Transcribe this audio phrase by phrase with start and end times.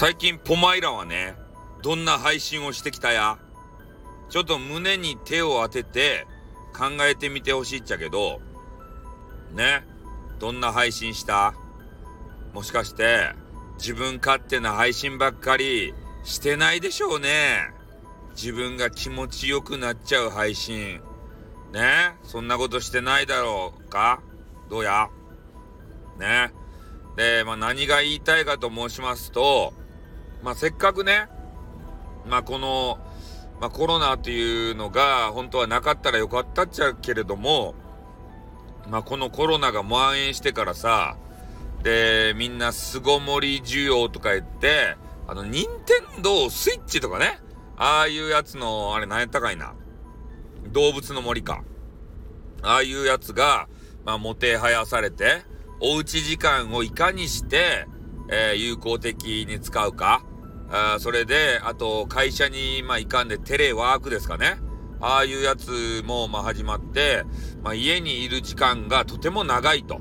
[0.00, 1.34] 最近ポマイラはね、
[1.82, 3.36] どんな配信をしてきたや
[4.28, 6.28] ちょっと胸に手を当てて
[6.72, 8.40] 考えてみてほしいっちゃけど、
[9.54, 9.84] ね、
[10.38, 11.52] どんな配信した？
[12.54, 13.32] もしかして
[13.78, 17.58] 自分勝手な配信ばっかりしてないでしょうね。
[18.36, 21.00] 自分が気持ちよくなっちゃう配信。
[21.72, 24.22] ねそんなことしてないだろうか？
[24.70, 25.10] どうや？
[26.20, 26.52] ね
[27.16, 29.74] で、まあ、何が言いたいかと申しますと、
[30.42, 31.28] まあ、せっかくね、
[32.26, 32.98] まあ、この、
[33.60, 37.74] まあ、コロナっていうのが本当はなかったらよかったっちゃうけれども、
[38.88, 41.16] まあ、このコロナが蔓延してからさ、
[41.82, 47.40] で、みんな巣ごもり需要とか言って、あの、任天堂スイッチとかね、
[47.76, 49.74] ああいうやつの、あれ何やったかいな。
[50.72, 51.62] 動物の森か。
[52.62, 53.68] ああいうやつが、
[54.04, 55.42] まあ、もてはやされて、
[55.80, 57.86] おうち時間をいかにして、
[58.30, 60.24] えー、有効的に使うか。
[60.70, 64.58] あそれで、あと、会社に、まあ、行かんでテレワークですかね。
[65.00, 67.24] ああいうやつも、まあ、始まって、
[67.62, 70.00] まあ、家にいる時間がとても長いと。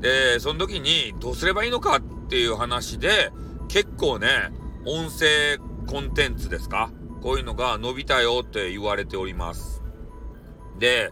[0.00, 3.32] で、その時にどうすればいいのかっていう話で、
[3.68, 4.50] 結構ね、
[4.86, 6.90] 音声コンテンツですか？
[7.20, 9.82] こういうのが伸びたよって言われております。
[10.78, 11.10] で、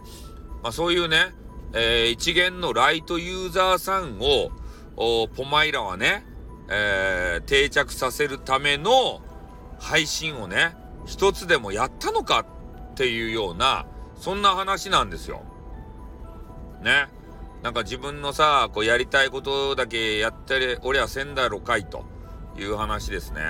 [0.63, 1.35] まあ、そういうね、
[1.73, 4.49] えー、一元のライトユーザーさんを、
[5.35, 6.25] ポマイラはね、
[6.69, 9.21] えー、定着させるための
[9.79, 12.45] 配信をね、一つでもやったのか
[12.91, 15.43] っていうような、そんな話なんですよ。
[16.83, 17.07] ね。
[17.63, 22.05] なんか自分のさ、こうやりたいことだけやっておりゃせんだろかいと
[22.57, 23.41] いう話ですね。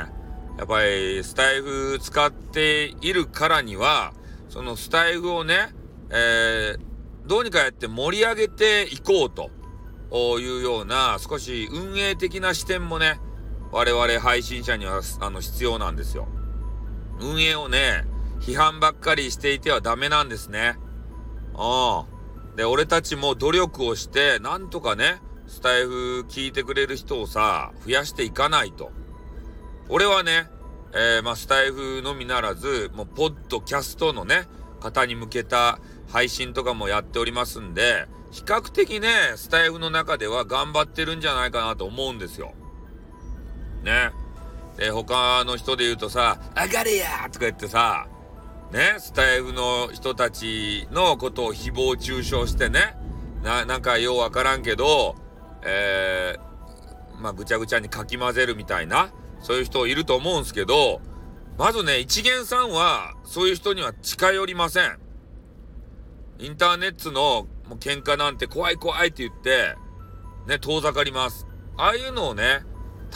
[0.58, 4.14] やっぱりスタイフ使っているからには、
[4.50, 5.70] そのスタイフをね、
[6.10, 6.80] えー、
[7.28, 9.52] どうにかやって盛り上げていこうと
[10.12, 13.20] いうような少し運営的な視点もね、
[13.72, 16.28] 我々配信者にはあの必要なんですよ。
[17.20, 18.06] 運営をね、
[18.40, 20.78] 批判ばっかりしていてはダメなんですね。
[21.56, 22.56] ああ。
[22.56, 28.92] で、俺たちも努力をして、なんとかね、スタイフ聞いてくれる人をさ、増やしていかないと。
[29.90, 30.50] 俺はね、
[30.94, 34.48] えー、まあ、スタイフのみならず、もう、ポッドキャストのね、
[34.80, 42.54] 方に向けた配信とかもやっておりますんで、比較的ね、スタイフの中では頑張ってるんじゃないかなと思うんですよ。
[43.84, 44.12] ね。
[44.78, 48.08] で、他の人で言うとさ、上がれやとか言ってさ、
[48.72, 52.96] ね、スタイフの人たちのことを誹謗中傷してね、
[53.44, 55.16] な、なんかようわからんけど、
[55.64, 59.12] えー、まあ、ぐちゃぐちゃにかき混ぜるみたいな、
[59.42, 61.02] そういう人いると思うんすけど、
[61.58, 65.00] まずね、一元さんは、そういう人には近寄りません。
[66.40, 69.76] インターネットのもう喧嘩なんて怖い怖いって言って、
[70.48, 71.46] ね、遠ざかります。
[71.78, 72.64] ああいうのをね、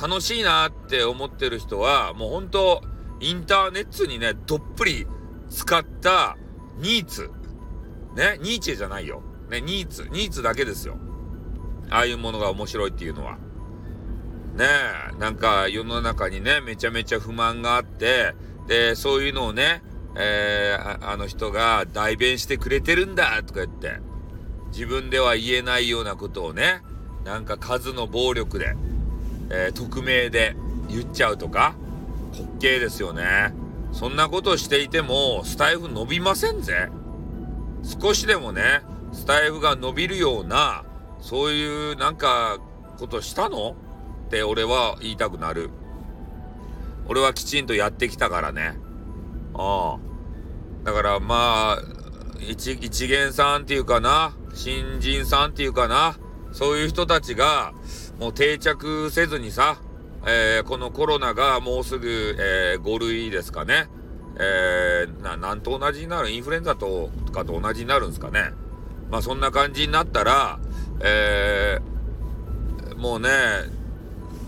[0.01, 2.81] 楽しいなって思ってる人は、もう本当
[3.22, 5.07] インターネットにね、どっぷり
[5.50, 6.38] 使った
[6.78, 7.31] ニーツ。
[8.16, 9.23] ね、ニーチェじゃないよ。
[9.50, 10.97] ね、ニーツ、ニーツだけですよ。
[11.89, 13.38] ああいうものが面白いっていうのは。
[14.56, 14.66] ね
[15.16, 18.35] え、なんか世の中にね、めちゃめちゃ不満があって、
[18.67, 19.81] で、そういうのをね、
[20.16, 24.00] えー、あの人が代弁してくれてるんだとか言って、
[24.72, 26.81] 自分では言えないようなことをね、
[27.25, 28.75] なんか数の暴力で、
[29.50, 30.56] えー、匿名で
[30.90, 31.75] 言っちゃうとか、
[32.34, 33.53] 滑稽ですよね。
[33.91, 36.90] そんなことしていても、スタイフ伸びませんぜ。
[38.01, 38.81] 少しでもね、
[39.12, 40.84] スタイフが伸びるような、
[41.22, 42.57] そういうなんか
[42.97, 43.75] ことしたの？
[44.28, 45.69] って俺は言いたくなる。
[47.07, 48.75] 俺はきちんとやってきたからね。
[49.55, 50.85] ああ。
[50.85, 51.83] だからまあ、
[52.39, 56.17] 一、一元さんっていうかな、新人さんっていうかな、
[56.51, 57.73] そういう人たちが、
[58.19, 59.77] もう定着せずにさ、
[60.25, 63.87] えー、このコロナがもうすぐ、えー、5類ですかね。
[64.39, 68.51] えー、な、なんと同じになるインフルエンザとかと同じになるんですかね。
[69.09, 70.59] まあそんな感じになったら、
[71.01, 73.29] えー、もうね、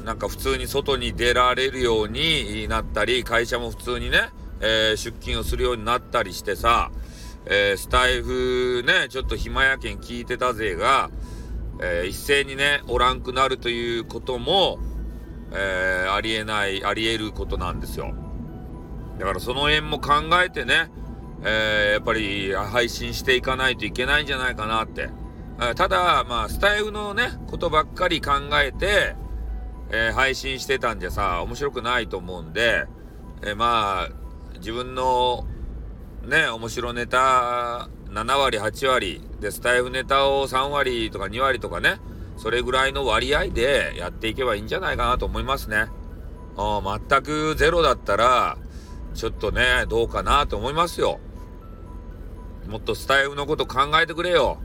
[0.05, 4.29] なんか普通に外に出られるようになったり、会社も普通にね、
[4.61, 6.91] えー、出勤をするようになったりしてさ、
[7.45, 11.09] えー、スタイフね、ちょっと暇やけん聞いてた勢が、
[11.81, 14.79] えー、一斉にね、おらんくなるということも、
[15.53, 18.13] えありえない、あり得ることなんですよ。
[19.19, 20.13] だからその辺も考
[20.43, 20.89] えてね、
[21.43, 25.09] えやっぱり配信していかないといけないんじゃないかなって。
[25.75, 29.15] ただ、まあ、スタイフのね、ことばっかり考えて、
[29.89, 32.87] え配信してたんじゃさ、面白くないと思うんで、
[33.45, 34.24] えまあ、
[34.57, 35.45] 自分の
[36.23, 41.99] ね、面白ネタ7割、8割で、スタイフネタを3割とか2割とかね、
[42.37, 45.87] それぐらいの割合でやっていけばいいんじゃないかなと思いますね。
[46.57, 48.57] 全くゼロだったら、
[49.13, 51.19] ちょっとね、どうかなと思いますよ。
[52.67, 54.59] もっとスタイフのこと考えてくれよ。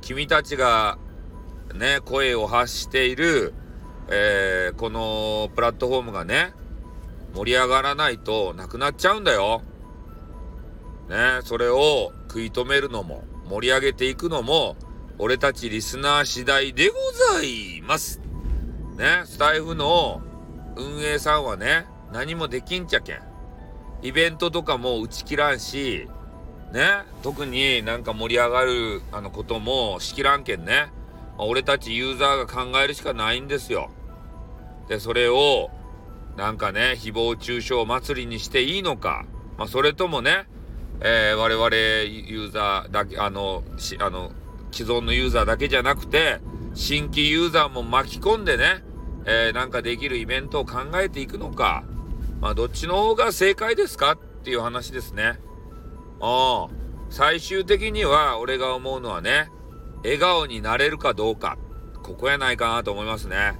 [0.00, 0.98] 君たちが、
[1.74, 3.54] ね、声を発している、
[4.08, 6.54] えー、このプラットフォームがね、
[7.34, 9.62] 盛り上がらないとなくなっちゃうんだよ。
[11.08, 14.76] ね、それを食い止めるのも、盛り上げていくのも、
[15.18, 16.96] 俺たちリスナー次第でご
[17.34, 18.20] ざいます。
[18.96, 20.22] ね、スタイフの
[20.76, 23.22] 運営さんはね、何もできんちゃけん。
[24.02, 26.08] イベントとかも打ち切らんし、
[26.72, 30.90] ね、特になんか盛り上がるあのこともしきらんけんね。
[31.38, 33.90] 俺たちユーザーが考えるしかないんですよ。
[34.88, 35.70] で、それを、
[36.36, 39.24] なんかね、誹謗中傷祭りにしていいのか。
[39.58, 40.46] まあ、それともね、
[41.00, 44.32] えー、我々ユーザーだけ、あの、し、あの、
[44.70, 46.40] 既存のユーザーだけじゃなくて、
[46.74, 48.82] 新規ユーザーも巻き込んでね、
[49.24, 51.84] えー、なんかできるイベントを考えていくのか。
[52.40, 55.38] まあ、どっちの方が正解ですかっていう話ですね。
[56.20, 56.74] ああ、
[57.10, 59.50] 最終的には俺が思うのはね、
[60.02, 61.58] 笑顔になれるかどうか。
[62.02, 63.54] ここやないかなと思いますね。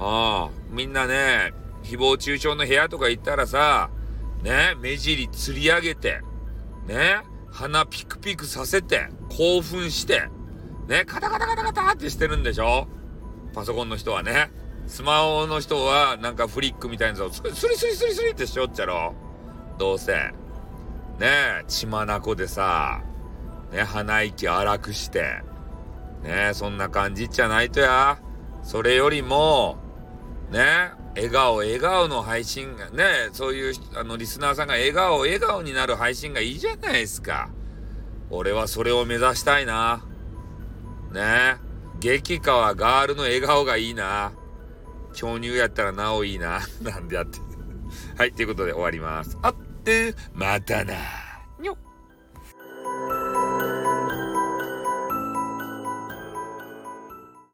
[0.00, 1.52] ああ、みんなね、
[1.88, 3.90] 誹謗中傷の部屋とか行ったらさ、
[4.42, 6.20] ね、目尻釣り上げて、
[6.86, 10.28] ね、鼻ピクピクさせて、興奮して、
[10.86, 12.86] ね、カタカタカタカタってしてるんでしょ？
[13.54, 14.50] パソコンの人はね。
[14.86, 19.14] スマホの人はなんかフリックみたいなやつをスリスリスリスリってしよっちゃろ。
[19.78, 20.12] どうせ。
[20.12, 20.32] ね
[21.20, 23.02] え、血まなこでさ、
[23.70, 25.42] ね、鼻息荒くして、
[26.22, 28.18] ねそんな感じじゃないとや。
[28.62, 29.76] それよりも、
[30.50, 37.50] ね、笑顔、笑顔の配信が、ね、そういう、あの、リスナーさんが笑顔、笑顔になる配信がいいじゃないですか。
[38.30, 40.04] 俺はそれを目指したいな。
[41.12, 41.56] ね
[41.98, 44.32] 激川ガールの笑顔がいいな。
[45.12, 46.60] 巨乳やったらなおいいな。
[46.82, 47.40] なんでやって。
[48.16, 49.36] はい、ということで終わります。
[49.42, 51.27] あって、またな。